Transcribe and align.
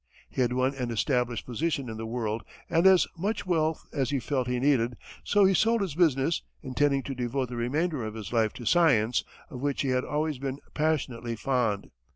He 0.31 0.41
had 0.41 0.51
won 0.53 0.73
an 0.73 0.89
established 0.89 1.45
position 1.45 1.87
in 1.87 1.97
the 1.97 2.07
world 2.07 2.43
and 2.71 2.87
as 2.87 3.05
much 3.15 3.45
wealth 3.45 3.85
as 3.93 4.09
he 4.09 4.19
felt 4.19 4.47
he 4.47 4.59
needed, 4.59 4.97
so 5.23 5.45
he 5.45 5.53
sold 5.53 5.81
his 5.81 5.93
business, 5.93 6.41
intending 6.63 7.03
to 7.03 7.13
devote 7.13 7.49
the 7.49 7.55
remainder 7.55 8.03
of 8.03 8.15
his 8.15 8.33
life 8.33 8.51
to 8.53 8.65
science, 8.65 9.23
of 9.51 9.59
which 9.61 9.83
he 9.83 9.89
had 9.89 10.03
always 10.03 10.39
been 10.39 10.57
passionately 10.73 11.35
fond. 11.35 11.91